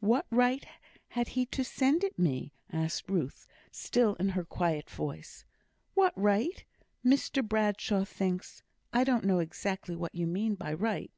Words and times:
"What 0.00 0.26
right 0.32 0.66
had 1.10 1.28
he 1.28 1.46
to 1.46 1.62
send 1.62 2.02
it 2.02 2.18
me?" 2.18 2.52
asked 2.72 3.08
Ruth, 3.08 3.46
still 3.70 4.14
in 4.16 4.30
her 4.30 4.42
quiet 4.44 4.90
voice. 4.90 5.44
"What 5.94 6.12
right? 6.16 6.64
Mr 7.04 7.46
Bradshaw 7.48 8.04
thinks 8.04 8.64
I 8.92 9.04
don't 9.04 9.22
know 9.24 9.38
exactly 9.38 9.94
what 9.94 10.16
you 10.16 10.26
mean 10.26 10.56
by 10.56 10.72
'right.'" 10.72 11.12